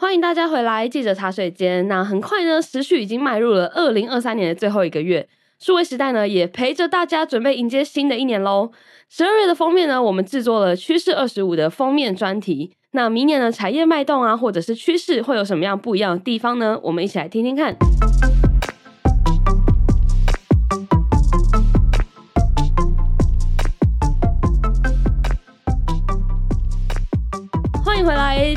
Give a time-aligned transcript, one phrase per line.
[0.00, 1.86] 欢迎大家回来记者茶水间。
[1.86, 8.70] 那很快呢，时序已经迈入了二零二三年的最后一个月，数位时代呢也陪着大家准备迎接新的一年喽。
[9.10, 12.72] 十二月的封面呢，我们制作了趋势二十五的封面专题。
[12.92, 16.80] 那明年的产业脉动啊，或者是趋势会有什么样不一样的地方呢？
[16.84, 17.76] 我们一起来听听看。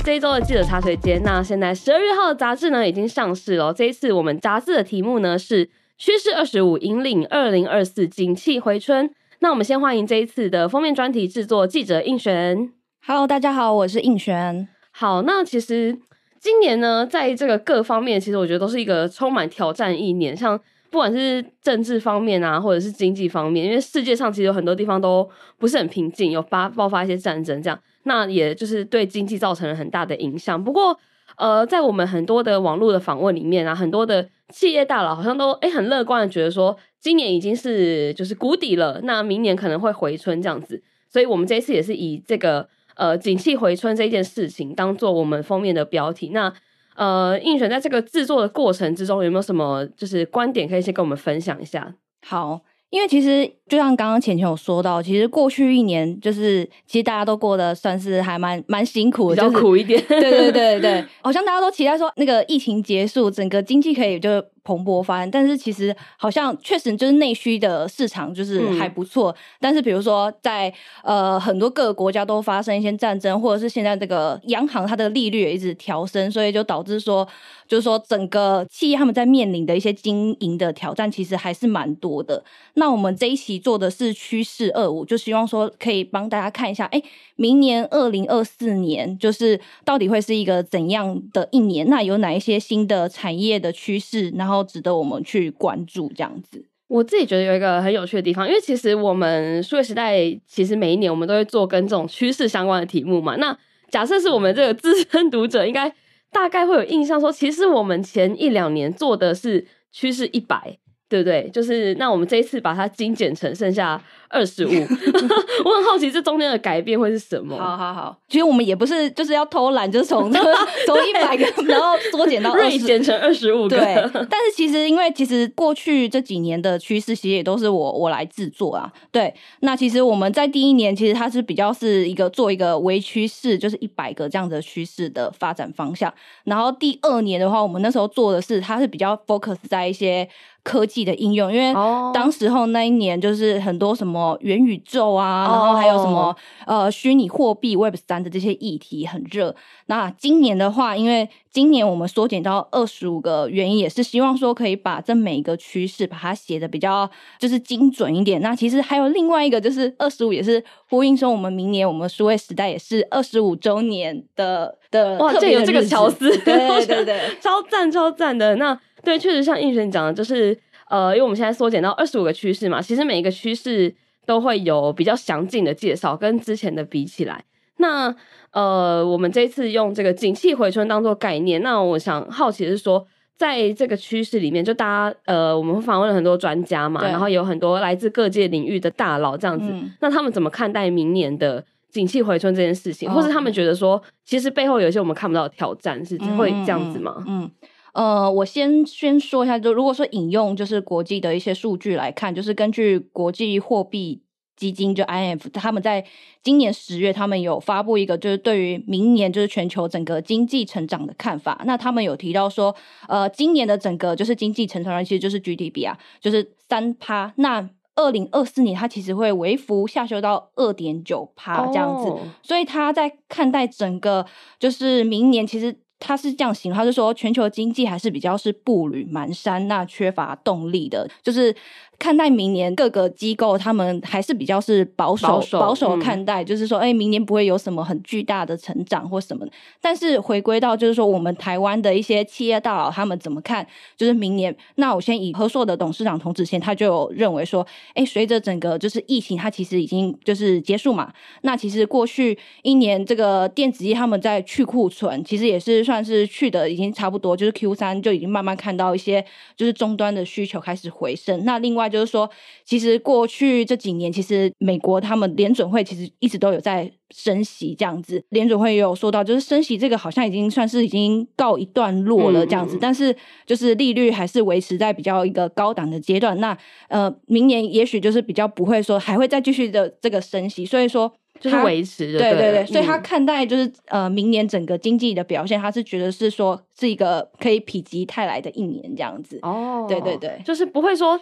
[0.06, 1.24] 这一周的记者茶水间。
[1.24, 3.72] 那现在十二月号的杂志呢已经上市了。
[3.72, 9.10] 这一次我们杂志的题目呢是趋势二十五引领二零二四景气回春。
[9.40, 12.70] 那我们先欢迎这一次的封面专题制作记者应璇。
[13.06, 14.68] Hello，大家好，我是应璇。
[14.92, 15.98] 好，那其实
[16.38, 20.36] 今年呢，在这个各方面，其实我觉得都是一个充满挑战一年。
[20.36, 20.60] 像
[20.94, 27.80] 不管是政治方面啊，或者是经济方面，因为世界上其实有很多地方都不是很平静，有发爆发一些战争这样。
[28.04, 30.64] 那也就是对经济造成了很大的影响。
[30.64, 30.96] 不过，
[31.38, 40.80] 呃，在我们很多的网络的访问里面啊，很多的企业大佬好像都诶、很乐观的觉得说，今年已经是就是谷底了，那明年可能会回春这样子。
[41.10, 46.30] 所以我们这一次也是以这个呃景气回春这件事情当做我们封面的标题。
[46.30, 46.54] 那
[46.96, 51.96] 呃，应选在这个制作的过程之中有没有什么就是观点可以先跟我们分享一下？
[52.26, 52.62] 好。
[52.90, 60.00] 因为其实就像刚刚浅浅有说到，其实过去一年就是其实大家都过得算是还蛮蛮辛苦的，比较苦一点。
[60.08, 64.30] 对对对对，好像大家都期待说那个疫情结束，整个经济可以就。
[64.64, 77.28] 蓬勃发展，但是其实好像确实就是内需的市场就是还不错，嗯、但是比如说在呃很多各个国家都发生一些战争，或者是现在这个央行它的利率也一直调升，所以就导致说
[77.68, 82.42] 就是说整个企业他们在面临的一些经营的挑战其实还是蛮多的。
[82.76, 91.90] 那我们这一期做的是趋势二五，就希望说可以帮大家看一下，哎、欸，明年二零二四年就是到底会是一个怎样的一年？
[91.90, 94.30] 那有哪一些新的产业的趋势？
[94.30, 96.64] 然后然后值得我们去关注，这样子。
[96.88, 103.36] 我自己觉得有一个很有趣的地方，因为其实我们数位时代其实每一年我们都会做跟这种趋势相关的题目嘛。
[103.38, 103.58] 那
[103.90, 105.92] 假设是我们这个资深读者，应该
[106.32, 110.78] 大概会有印象说，其实我们前一两年做的是趋势一百。
[111.10, 111.48] 对不对？
[111.54, 114.70] 就是那我们这一次把它精简成剩下二十五，
[115.66, 117.58] 我很好奇这中间的改变会是什么？
[117.58, 120.32] 好好好，其实我们也不是就是要偷懒，就是从
[120.86, 123.70] 从一百个 然后缩减到二十，减成二十五个。
[123.70, 128.92] 对，但是其实因为其实过去这几年的趋势其实也都是我我来制作啊。
[129.12, 136.14] 对，那其实我们在第一年其实它是比较是一个做一个微趋势，就是一百个这样的趋势的发展方向。
[136.46, 140.28] 然后第二年的话，我们那时候做的是它是比较 focus 在一些。
[140.66, 141.74] 科技的应用，因为
[142.14, 149.56] 当时候那一年就是很多什么元宇宙啊，然后还有什么呃虚拟货币 Web 三的这些议题很热。
[149.88, 158.42] 那今年的话，因为今年我们缩减到二十五个，原因也是希望说可以把这每一个趋势把它写的比较就是精准一点。
[158.42, 168.80] 那其实还有另外一个就是二十五也是呼应说我们明年我们数位时代也是二十五周年的的哇，这有这个巧思，对对对， 对，超赞超赞的那。
[169.04, 173.94] 对，确实像应璇讲的，就是呃，因为我们现在缩减到二十五个趋势嘛，其实每一个趋势
[174.26, 177.44] 都会有比较详尽的介绍，跟之前的比起来。
[177.78, 178.16] 那
[178.52, 197.24] 呃，我们这次用这个景气回春当做概念，那我想好奇的是说，在这个趋势里面，就大家呃，我们访问了很多专家嘛，然后有很多来自各界领域的大佬这样子，嗯、那他们怎么看待明年的景气回春这件事情，或是他们觉得说，其实背后有一些我们看不到的挑战，是会这样子吗？
[197.28, 197.44] 嗯。
[197.44, 197.52] 嗯
[197.94, 204.24] 呃，我先先说一下，就如果说引用就是国际的一些数据来看，就是根据国际货币
[204.56, 206.04] 基金就 IMF，他们在
[206.42, 211.62] 今年十月，他们有发布一个就是对于明年就是全球整个经济成长的看法。
[211.66, 212.76] 那他们有提到说，
[213.08, 217.32] 呃，今年的整个就是经济成长率其实就是 GDP 啊，就是三趴。
[217.36, 222.10] 那二零二四年它其实会微幅下修到二点九趴这样子。
[222.10, 222.20] Oh.
[222.42, 224.26] 所以他在看待整个
[224.58, 225.78] 就是明年其实。
[226.00, 231.56] 他是这样形容，他就说全球经济还是比较是步履蹒跚，那缺乏动力的，就是。
[232.04, 239.52] 看待明年各个机构，他们还是比较是保守保守，看待，嗯、就是说，哎、欸，明年不会有什么很巨大的成长或什么的。
[239.80, 243.66] 但是回归到就是说，我们台湾的一些企业大佬他们怎么看？
[243.96, 251.14] 就是明年，那我先以和硕的董事长童子贤，他就有认为说，哎、欸，随着整个就是疫情，它其实已经就是结束嘛。
[251.44, 255.94] 那其实过去一年这个电子业他们在去库存，其实也是算。
[255.94, 259.24] 算是去的已经差不多，就是 Q 三就已经慢慢看到一些
[259.56, 261.46] 就是终端的需求开始回升。
[261.46, 262.30] 那另外就是说，
[262.66, 276.38] 其实过去这几年，其实美国他们联准会其实一直都有在升息这样子，联准会也有说到，就是升息这个好像已经算是已经告一段落了这样子，嗯、但是就是利率还是维持在比较一个高档的阶段。
[276.40, 276.58] 那
[276.90, 281.14] 呃，明年也许就是比较不会说还会再继续的这个升息，所以说。
[281.40, 289.40] 就是维持的，对对对，所以他看待就是、嗯、呃，明年整个经济的表现，他是觉得是说是一个可以否极泰来的一年这样子。
[289.42, 291.20] 哦，对对对，就是不会说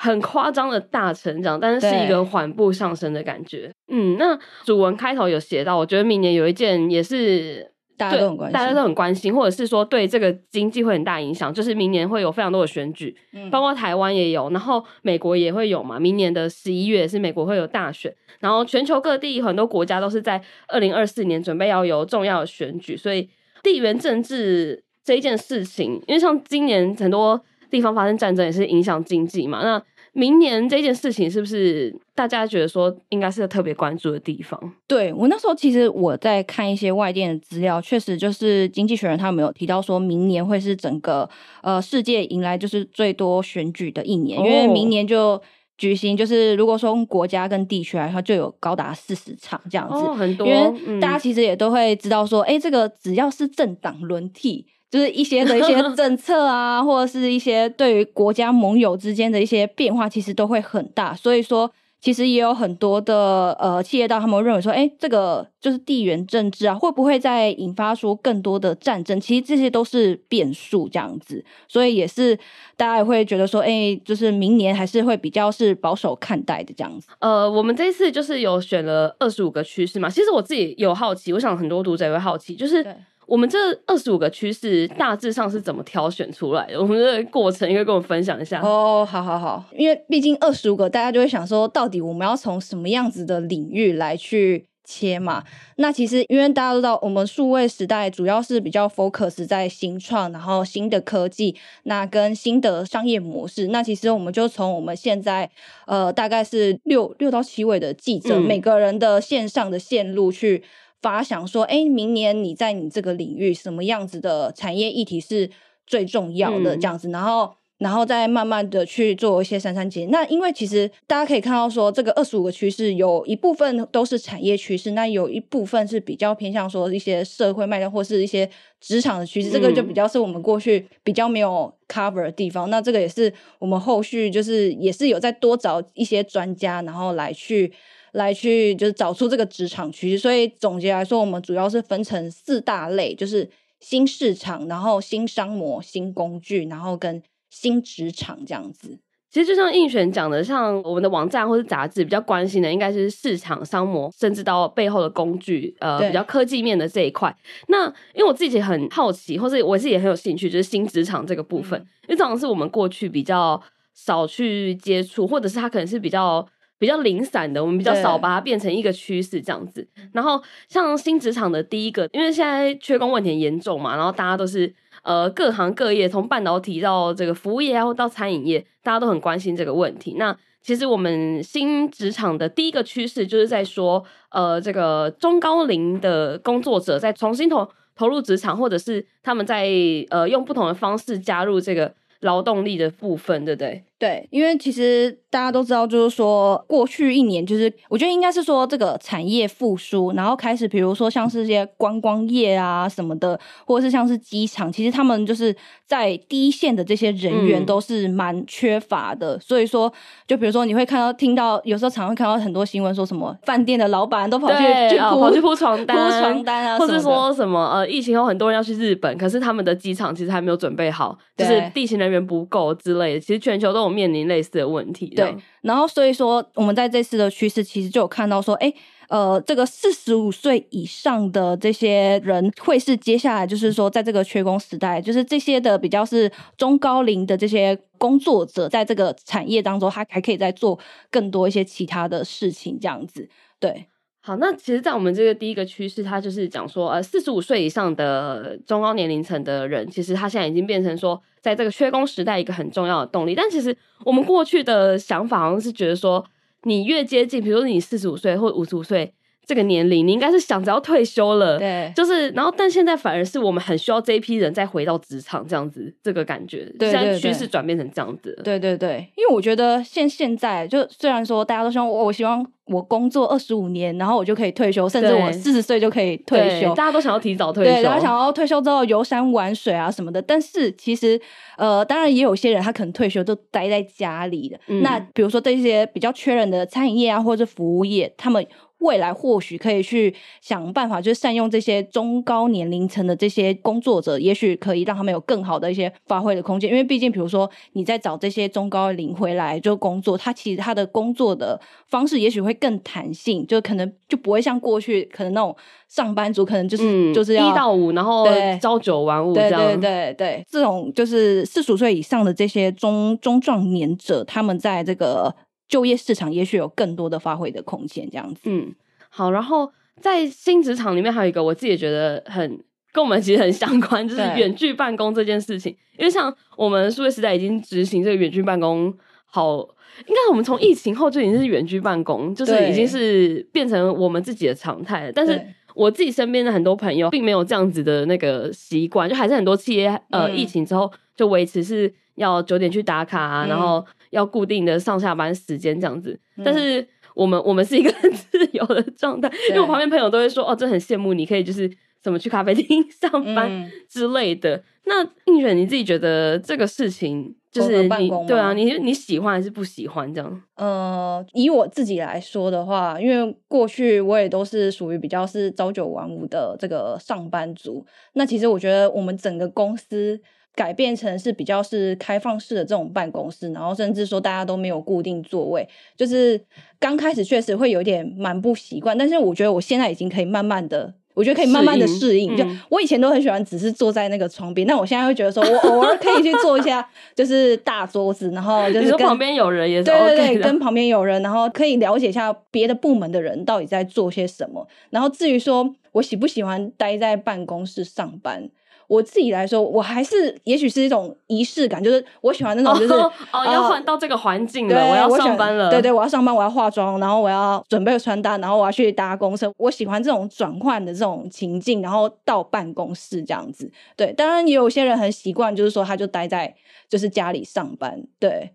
[0.00, 3.70] 很夸张的大成长，但是是一个缓步上升的感觉。
[3.88, 7.70] 嗯，那主文开头有写到，我觉得明年有一件也是。
[8.00, 16.00] 大家都很关心，大家都很关心，或者是说对这个经济会很大影响，就是明年会有非常多的选举，嗯，包括台湾也有，然后美国也会有嘛。
[16.00, 23.28] 明年的十一月是美国会有大选，然后全球各地很多国家都是在二零二四年准备要有重要的选举，所以
[23.62, 27.38] 地缘政治这一件事情，因为像今年很多
[27.70, 29.82] 地方发生战争也是影响经济嘛，那。
[30.12, 34.60] 明年这件事情是不是大家觉得说应该是特别关注的地方？
[34.88, 41.30] 对，我那时候其实我在看一些外电的资料，确实就是经济学人他们有提到说明年会是整个
[41.62, 45.40] 呃世界迎来就是最多选举的一年，哦、因为明年就
[45.78, 50.44] 举行就是如果说从国家跟地区来说，就有高达四十场这样子，哦、很多。
[50.44, 54.66] 因为大家其实也都会知道说，哎、嗯，这个只要是政党轮替。
[54.90, 61.14] 就是一些的一些 政策啊，或者是一些对于国家盟友之间的一些变化，其实都会很大。
[61.14, 61.70] 所以说，
[62.00, 69.20] 其实也有很多的呃企业到他们认为说，哎，这个就是地缘政治啊，会不会再引发出更多的战争？
[69.20, 71.44] 其实这些都是变数这样子。
[71.68, 72.36] 所以也是
[72.76, 77.06] 大家也会觉得说，哎，就是明年还是会比较是保守看待的这样子。
[77.20, 80.10] 呃，我们这次就是有选了二十五个趋势嘛。
[80.10, 82.84] 其实我自己有好奇，我想很多读者也会好奇，就是。
[83.30, 83.56] 我们这
[83.86, 86.80] 二十五个趋势大致上是怎么挑选出来的？
[86.80, 89.06] 我们这个过程应该跟我分享一下哦。
[89.08, 95.44] 好好好，因为毕竟二十五个，大家就会想说，到底我们要从什么样子的领域来去切嘛？
[95.76, 101.54] 那其实因为大家都知道，我们数位时代主要是比较 focus 在新创，然后新的科技，
[101.84, 103.68] 那跟新的商业模式。
[103.68, 105.48] 那其实我们就从我们现在
[105.86, 110.64] 呃大概是六六到七位的记者，嗯、每个人的线上的线路去。
[111.02, 115.50] 发想说，哎，明年你在你这个领域什么样子的产业议题是
[115.86, 116.76] 最重要的？
[116.76, 120.10] 这样子，嗯、然后，然后再慢慢的去做一些删删减。
[120.10, 128.48] 那因为其实大家可以看到说，这个二十五个趋势有一部分都是产业趋势，那有一部分是比较偏向说一些社会脉络或是一些
[128.78, 129.48] 职场的趋势。
[129.48, 132.68] 嗯、这个就比较是我们过去比较没有 cover 的地方。
[132.68, 137.72] 那这个也是我们后续就是也是有再多找一些专家，然后来去。
[138.12, 143.48] 来去就是找出这个职场趋势，所以总结来说，我们主要是分成四大类，就是
[143.78, 148.98] 新市场，然后新商模、新工具，然后跟新职场这样子。
[149.30, 157.32] 其实就像应璇讲的，像我们的网站或是杂志比较关心的，应该是市场、商模，甚至到背后的工具，呃，比较科技面的这一块。
[157.68, 163.62] 那因为我自己很好奇，或是我自己也很有兴趣，就是新职场这个部分，嗯、因为这好像是我们过去比较
[163.94, 166.44] 少去接触，或者是它可能是比较。
[166.80, 169.86] 比较零散的，我们比较少把它变成一个趋势这样子。
[170.12, 180.14] 然后像新职场的第一个，因为现在缺工问题很严重嘛，然后大家都是呃各行各业，从半导体到这个服务业，然后到餐饮业，大家都很关心这个问题。
[180.18, 189.68] 那其实我们新职场的第一个趋势，就是在说呃这个中高龄的工作者在重新投投入职场，或者是他们在
[190.08, 193.84] 呃用不同的方式加入这个劳动力的部分，对不对？
[194.00, 205.54] 对，因为其实大家都知道，就是说过去一年，就是我觉得应该是说这个产业复苏，然后开始，比如说像是这些观光业啊什么的，或者是像是机场，其实他们就是
[205.86, 209.36] 在第一线的这些人员都是蛮缺乏的。
[209.36, 209.92] 嗯、所以说，
[210.26, 223.20] 就比如说你会看到、听到，有时候常会看到很多新闻，说什么饭店的老板都跑去去铺、跑去铺床单、铺床单啊，或是说什么呃，疫情后很多人要去日本，可是他们的机场其实还没有准备好，就是地勤人员不够之类的。
[223.20, 224.70] 其实全球都有面临类似的。
[224.70, 228.72] 问题对，然后所以说我们在这次的趋势其实就有看到说，哎，
[229.08, 240.78] 呃，这个四十五岁以上的这些人会是接下来就是说，在这个缺工时代，就是这些的比较是中高龄的这些工作者，在这个产业当中，他还可以再做
[241.10, 243.28] 更多一些其他的事情，这样子，
[243.58, 243.86] 对。
[244.22, 253.34] 好，那其实，在我们这个第一个趋势，它就是讲说，呃，四十五岁以上的中高年龄层的人，其实他现在已经变成说，在这个缺工时代一个很重要的动力。
[253.34, 253.74] 但其实
[254.04, 256.22] 我们过去的想法好像是觉得说，
[256.64, 259.14] 你越接近，比如说你四十五岁或五十五岁
[259.50, 281.20] 这个年龄，你应该是想着要退休了，对，就是，然后但现在反而是我们很需要这一批人再回到职场这样子，这个感觉，对对对，现在趋势转变成这样子，对对对，因为我觉得现现在就虽然说大家都希望我，我希望我工作二十五年，然后我就可以退休，甚至我四十岁就可以退休，大家都想要提早退休，对，大家想要退休之后游山玩水啊什么的，但是其实
[281.56, 288.46] 呃，当然也有些人他可能退休都待在家里的，嗯、那比如说这些比较缺人的餐饮业啊，或者服务业，他们。
[288.80, 296.68] 未来或许可以去想办法，就是善用这些中高年龄层的这些工作者，也许可以让他们有更好的一些发挥的空间。
[296.68, 305.54] 因为毕竟，比如说你在找这些中高龄回来就工作，他其实他的工作的方式也许会更弹性，就可能就不会像过去可能那种
[305.88, 308.26] 上班族，可能就是、嗯、就是要一到五，然后
[308.60, 309.62] 朝九晚五这样。
[309.62, 315.34] 对对对对，这种就是四十岁以上的这些中中壮年者，他们在这个。
[315.70, 318.40] 就业市场也许有更多的发挥的空间，这样子。
[318.44, 318.74] 嗯，
[319.08, 319.30] 好。
[319.30, 322.60] 然后在新职场里面，还有一个我自己也觉得很
[322.92, 325.74] 跟我们其实很相关，就是远距办公这件事情。
[325.96, 328.92] 因为像我们数位时代已经执行这个远距办公
[329.26, 329.68] 好，好
[330.08, 335.12] 应该我们从疫情后就已经是远距办公，就是已经是变成我们自己的常态了。
[335.12, 335.40] 但是
[335.76, 343.86] 我自己身边的很多朋友并没有这样子的那个习惯，就还是很多企业呃、嗯、疫情之后就维持是要九点去打卡啊，嗯、然后。
[344.10, 351.70] 要固定的上下班时间这样子，嗯、但是我们我们是一个 很自由的状态，因为我旁边朋友都会说哦，这很羡慕你可以就是
[352.02, 354.56] 怎么去咖啡厅 上班之类的。
[354.56, 360.42] 嗯、那映璇你自己觉得这个事情就是你对啊，你你喜欢还是不喜欢这样？
[360.56, 370.20] 呃，以我自己来说的话，因为过去我也都是属于比较是朝九晚五的这个上班族，那其实我觉得我们整个公司。
[370.54, 375.66] 改变成是比较是开放式的这种办公室，然后甚至说大家都没有固定座位，
[375.96, 376.38] 就是
[376.78, 382.36] 刚开始确实会有点蛮不习惯，但是我觉得我现在已经可以慢慢的，我觉得可以慢慢的适应。
[382.36, 394.66] 就我以前都很喜欢只是坐在那个床边，但我现在会觉得说我 偶尔可以去坐一下，就是大桌子，然后就是跟旁边有人也是 OK，对对对，跟旁边有人，然后可以了解一下别的部门的人到底在做些什么。
[394.90, 398.50] 然后至于说我喜不喜欢待在办公室上班。
[398.90, 409.52] 我自己来说，我还是也许是一种仪式感，就是我喜欢那种，就是哦，哦 要换到这个环境了，我要上班了，对对，我要上班，我要化妆，然后我要准备穿搭，然后我要去搭公车。
[409.58, 413.70] 我喜欢这种转换的这种情境，然后到办公室这样子。
[413.96, 416.52] 对，当然也有些人很习惯，就是说他就待在
[416.88, 418.50] 就是家里上班，对。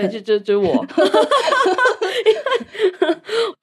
[0.00, 0.86] 对，就就就我，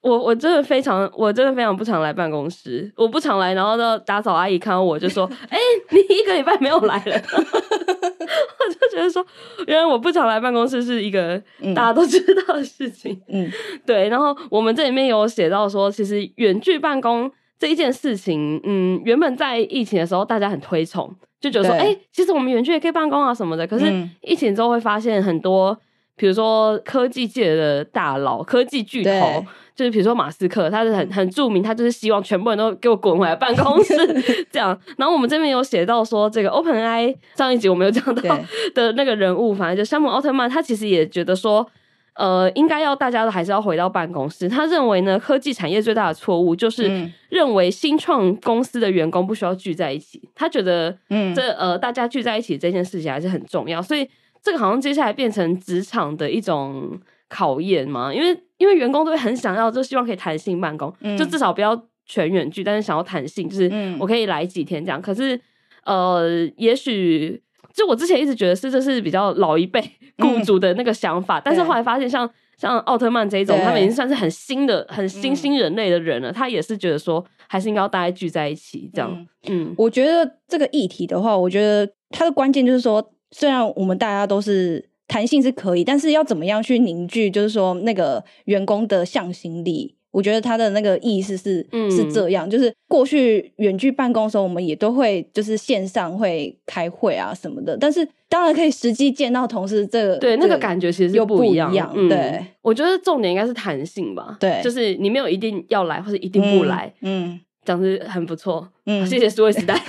[0.02, 9.24] 我我真的非常，我真的非常不常来办公室，我不常来，然后呢，打扫阿姨看到我就说：“哎、欸，你一个礼拜没有来了。”我就觉得说，
[9.66, 11.40] 原来我不常来办公室是一个
[11.74, 13.20] 大家都知道的事情。
[13.28, 13.48] 嗯，
[13.86, 14.08] 对。
[14.08, 23.66] 然后我们这里面有写到说，其实远距办公这一件事情，嗯，原本在疫情的时候大家很推崇，就觉得说，哎、欸，其实我们远距也可以办公啊什么的。
[23.66, 25.78] 可是疫情之后会发现很多。
[26.16, 29.44] 比如说科技界的大佬、科技巨头，
[29.74, 33.94] 就是比如说马斯克，他是很很著名，他就是希望全部人都给我滚回来办公室
[34.52, 34.78] 这样。
[34.96, 38.38] 然后我们这边有写到说，这个 OpenAI 上一集我们有讲到
[38.76, 41.66] 的那个人物，反正就山姆奥特曼，他其实也觉得说，
[42.14, 44.48] 呃，应该要大家都还是要回到办公室。
[44.48, 50.22] 他认为呢，科技产业最大的错误就是认为新创公司的员工不需要聚在一起。
[50.36, 54.08] 他觉得，嗯，这呃，大家聚在一起这件事情还是很重要，所以。
[54.44, 65.00] 这个好像接下来变成职场的一种考验嘛，因为因为员工都会很想要，就希望可以弹性办公，嗯、就至少不要全远距，但是想要弹性，就是我可以来几天这样。
[65.00, 65.40] 嗯、可是
[65.86, 69.80] 呃，也许就我之前一直觉得是这是比较老一辈
[70.20, 79.10] 雇主的那个想法，嗯、但是后来发现像像奥特曼这一种，他们已经算是很新的、很新兴人类的人了，嗯、他也是觉得说还是应该要大家聚在一起这样。
[79.48, 79.74] 嗯，嗯。
[79.78, 83.10] 我觉得这个议题的话，我觉得它的关键就是说。
[83.36, 92.48] 虽然我们大家都是弹性是可以，但是要怎么样去凝聚，就是说那个员工的向心力，我觉得他的那个意思是、嗯、是这样。
[92.48, 101.72] 就是过去远距办公的时候，我们也都会就是线上会开会啊什么的，但是当然可以实际见到同事，这个对那个感觉其实又不一样。
[101.72, 104.36] 一样嗯、对，我觉得重点应该是弹性吧。
[104.38, 106.92] 对，就是你没有一定要来或者一定不来。
[107.00, 107.32] 嗯。
[107.32, 109.74] 嗯讲的很不错，嗯，谢谢数位时代，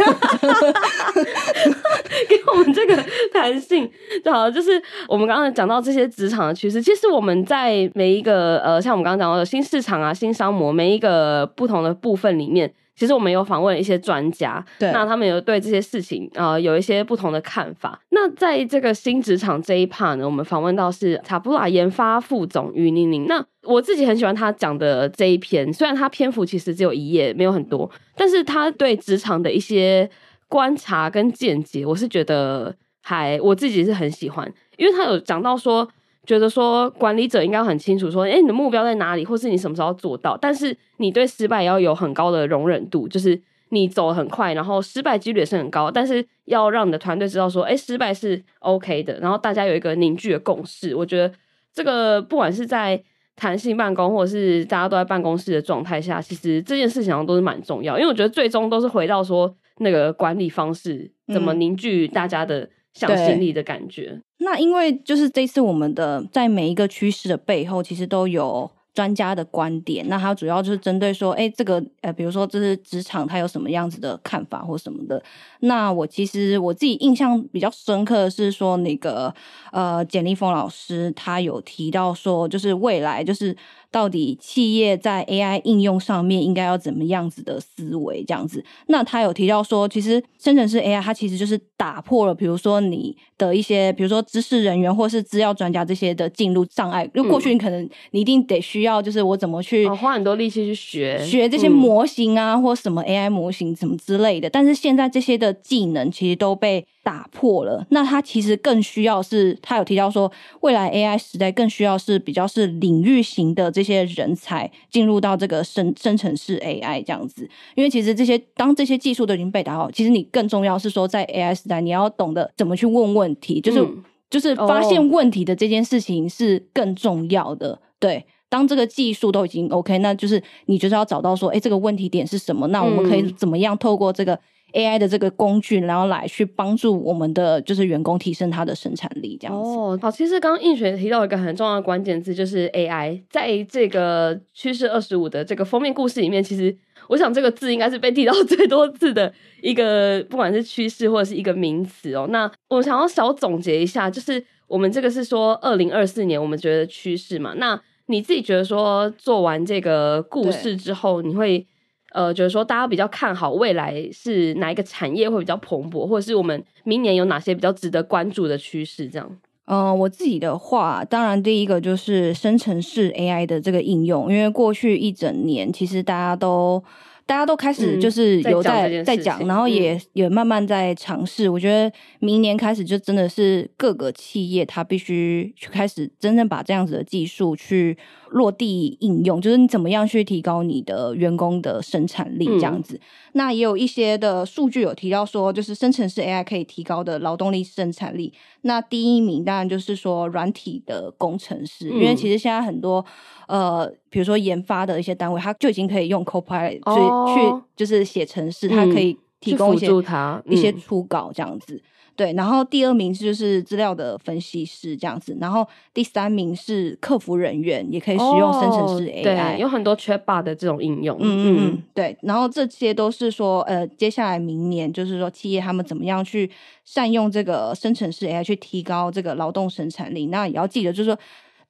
[2.29, 2.95] 给我我们这个
[3.33, 3.89] 弹性，
[4.23, 12.73] 就好，就是我们刚刚讲到这些职场的趋势，其实我们在每一个呃，像我们刚刚讲到的新市场啊、新商模，每一个不同的部分里面。
[12.95, 17.99] 其实我们有访问一些专家，对，那他们有对这些事情呃有一些不同的看法。
[18.09, 23.25] 那在这个新职场这一 part 呢，我们访问到是 Taboola 研发副总于宁宁。
[23.27, 30.09] 那我自己很喜欢他讲的这一篇，虽然他篇幅其实只有一页，没有很多，但是他对职场的一些
[30.47, 35.87] 观察跟见解，我是觉得还我自己是很喜欢，因为他有讲到说。
[36.25, 40.37] 觉得说管理者应该很清楚，说，哎，你的目标在哪里，或是你什么时候要做到？
[40.37, 43.39] 但是你对失败也要有很高的容忍度，就是
[43.69, 50.95] 你走很快，然后失败几率也是很高，但是要让你的团队知道说，哎，失败是 OK 的，然后大家有一个凝聚的共识。
[50.95, 51.33] 我觉得
[51.73, 53.01] 这个不管是在
[53.35, 64.09] 弹性办公，或者是大家都在办公室的状态下，其实这件事情上都是蛮重要，因为我觉得最终都是回到说那个管理方式怎么凝聚大家的向心力的感觉。
[64.13, 70.05] 嗯那因为就是这次我们的在每一个趋势的背后，其实都有专家的观点。
[70.09, 75.23] 那他主要就是针对说，哎，这个呃，比如说这是职场，他有什么样子的看法或什么的。
[75.61, 79.33] 那我其实我自己印象比较深刻的是说，那个
[79.71, 83.55] 呃，简立峰老师他有提到说，就是未来就是。
[83.95, 88.21] 到底企业在 AI 应用上面应该要怎么样子的思维？
[88.27, 97.09] 这样子，那他有提到说，其实生成式 AI 它其实就是打破了，比如说你的一些，比如说知识人员或是资料专家这些的进入障碍。
[97.13, 104.49] 因为过去你可能你一定得需要，就是我怎么去花很多力气去学学这些模型啊，嗯、或什么 AI 模型什么之类的。
[104.49, 107.85] 但是现在这些的技能其实都被打破了。
[107.91, 113.95] 那他其实更需要是，他有提到说，未来 AI 时代更需要是比较是领域型的这些。
[113.95, 127.73] 些人才进入到这个生生成式 AI 这样子，因为其实这些当这些技术都已经被打好，其实你更重要是说在 AI 时代，你要懂得怎么去问问题，就是、嗯、就是发现问题的这件事情是更重要的。
[127.73, 132.67] 哦、对，当这个技术都已经 OK，那就是你就是要找到说，哎，这个问题点是什么？
[132.67, 134.37] 那我们可以怎么样透过这个。
[134.75, 139.69] AI 的这个工具，然后来去帮助我们的就是员工提升他的生产力，这样子。
[139.69, 143.21] 哦，好，其实刚刚映雪提到一个很重要的关键字，就是 AI。
[143.29, 146.75] 在这个趋势二十五的这个封面故事里面，其实
[147.07, 152.27] 我想这个字应该是被提到 最多次的一个，不管是趋势或者是一个名词哦。
[152.29, 157.53] 那我想要小总结一下，就是我们这个是说二零二四年我们觉得趋势嘛。
[157.55, 161.65] 那你自己觉得说做完这个故事之后，你会？
[162.11, 169.07] 呃，就是说，大家比较看好未来是哪一个产业会比较蓬勃，或者是我们明年有哪些比较值得关注的趋势？
[169.07, 169.29] 这样。
[169.65, 176.83] 嗯、呃，我自己的话，当然第一个就是生成式 AI 的这个应用，因为过去一整年，其实大家都。
[177.27, 181.49] 大家都开始就是有在、嗯、在讲，然后也、嗯、也慢慢在尝试。
[181.49, 187.97] 我觉得明年开始就真的是各个企业，它必须去开始真正把这样子的技术去
[188.35, 192.95] 落地应用，就是你怎么样去提高你的员工的生产力这样子。
[192.95, 192.99] 嗯、
[193.33, 198.33] 那也有一些的数据有提到说，就是生成式 AI 可以提高的劳动力生产力。
[198.61, 203.05] 那第一名当然就是说软体的工程师，嗯、因为其实现在很多。
[203.47, 211.79] 呃，比如说研发的一些单位，它就已经可以用 Copilot 去、哦、去就是写程式，它可以提供一些、嗯、一些初稿这样子。
[212.15, 221.17] 对，然后第二名就是资料的分析师这样子，然后第三名是客服人员，也可以使用生成式 AI，、哦、对，有很多 Chatbot 的这种应用。
[221.19, 226.49] 嗯嗯嗯，对，然后这些都是说，呃，接下来明年就是说企业他们怎么样去
[226.83, 230.27] 善用这个生成式 AI 去提高这个劳动生产力。
[230.27, 231.19] 那也要记得，就是说。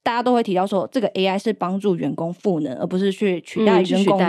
[0.05, 4.19] 大家都会提到说，这个 AI 是帮助员工赋能，而不是去取代员工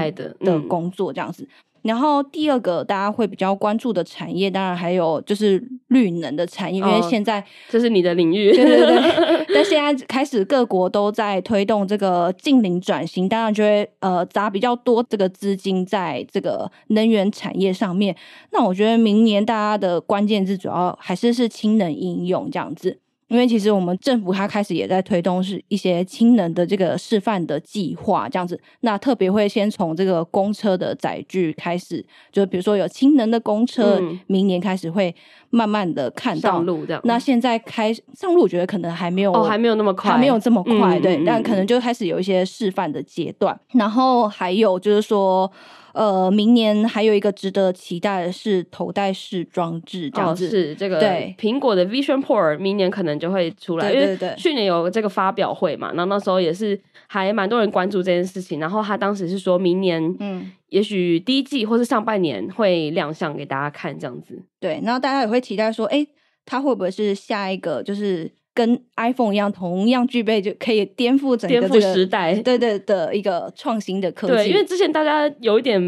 [0.40, 1.42] 的工作这样子。
[1.42, 9.46] 嗯嗯、然后第二个大家会比较关注的产业，当然还有就是绿能的产业，哦、因为现在这是你的领域，对对对。
[9.54, 18.14] 但现在开始各国都在推动这个近零转型，当然就会呃砸比较多这个资金在这个能源产业上面。
[18.52, 22.98] 那我觉得明年大家的关键字主要还是是氢能应用这样子。
[23.28, 28.60] 因为其实我们政府它开始也在推动是一些氢能的这个示范的计划，这样子。
[28.80, 35.14] 那特别会先从这个公车的载具开始，就比如说有氢能的公车，嗯、明年开始会
[35.50, 37.02] 慢慢的看到上路这样。
[37.04, 41.22] 那现在开上路，我觉得可能还没有，哦，还没有那么快，还没有这么快，嗯、对。
[41.24, 43.58] 但可能就开始有一些示范的阶段。
[43.72, 45.50] 然后还有就是说。
[45.96, 50.46] 呃，明年还有一个值得期待的是头戴式装置，这样子。
[50.46, 53.90] 哦、是这个对苹果的 Vision Pro，明年可能就会出来。
[53.90, 58.60] 对对对，因为去年有这个发表会嘛，然后那时候也是还蛮多人关注这件事情。
[58.60, 64.42] 然后他当时是说明年，嗯，也许第一季或是上半年会亮相给大家看这样子。
[64.60, 66.06] 对，然后大家也会期待说，哎。
[66.48, 74.34] 它会不会是下一个就是跟 iPhone 一样，同样具备就可以颠覆整个、这个、颠覆时代，对对的一个创新的科技？
[74.34, 75.80] 对，因为之前大家有一点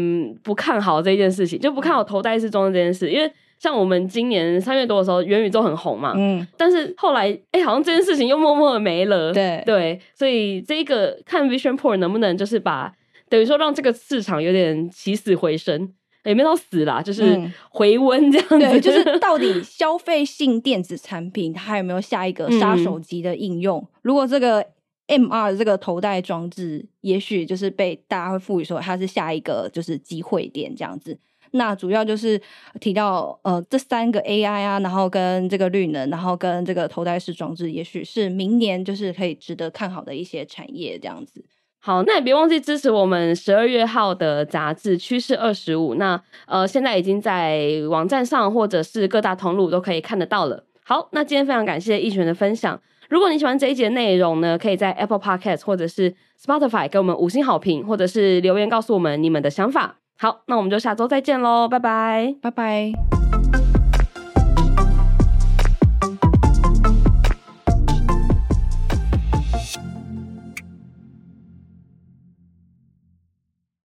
[0.43, 3.29] 不看好这件事情，就不看好头戴式装置这件事，因为。
[3.61, 12.93] 像我们今年三月多的时候，元宇宙很红嘛，嗯，但是后来，哎、欸，好像这件事情又默默的没了，对对，所以这一个看 Vision Pro 能不能就是把
[13.27, 23.79] 等于说让这个市场有点起死回生，也没到死啦，就是回温这样子，嗯、对，就是 到底消费性电子产品它还有没有下一个杀手级的应用？
[23.79, 24.65] 嗯、如果这个
[25.07, 31.17] MR 这个头戴装置，也许就是被大家会赋予说它是下一个就是机会点这样子。
[31.51, 32.39] 那主要就是
[32.79, 41.43] 提到呃这三个 AI 啊，然后跟这个绿能，然后跟这个头戴式装置，也许是明年就是可以值得看好的一些产业这样子。
[41.81, 45.95] 好，那也别忘记支持我们十二月号的杂志趋势二十五。
[45.95, 50.65] 那呃现在已经在网站上或者是各大通路都可以看得到了。
[50.83, 52.79] 好，那今天非常感谢一璇的分享。
[53.09, 59.95] 如果你喜欢这一节内容呢，可以在 Apple Podcast 或者是 Spotify 给我们五星好评，或者是留言告诉我们你们的想法。
[60.17, 63.18] 好，那我们就下周再见喽，拜拜，拜拜。